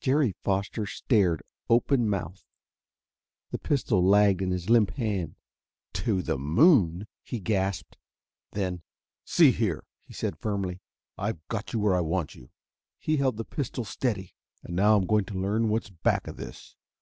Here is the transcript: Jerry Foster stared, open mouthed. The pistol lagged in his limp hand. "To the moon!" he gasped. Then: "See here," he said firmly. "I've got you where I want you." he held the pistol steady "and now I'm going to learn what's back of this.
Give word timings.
Jerry 0.00 0.36
Foster 0.44 0.86
stared, 0.86 1.42
open 1.68 2.08
mouthed. 2.08 2.44
The 3.50 3.58
pistol 3.58 4.00
lagged 4.00 4.40
in 4.40 4.52
his 4.52 4.70
limp 4.70 4.92
hand. 4.92 5.34
"To 5.94 6.22
the 6.22 6.38
moon!" 6.38 7.08
he 7.20 7.40
gasped. 7.40 7.96
Then: 8.52 8.82
"See 9.24 9.50
here," 9.50 9.84
he 10.00 10.12
said 10.12 10.38
firmly. 10.38 10.80
"I've 11.18 11.44
got 11.48 11.72
you 11.72 11.80
where 11.80 11.96
I 11.96 12.00
want 12.00 12.36
you." 12.36 12.50
he 13.00 13.16
held 13.16 13.38
the 13.38 13.44
pistol 13.44 13.82
steady 13.84 14.36
"and 14.62 14.76
now 14.76 14.96
I'm 14.96 15.04
going 15.04 15.24
to 15.24 15.34
learn 15.40 15.68
what's 15.68 15.90
back 15.90 16.28
of 16.28 16.36
this. 16.36 16.76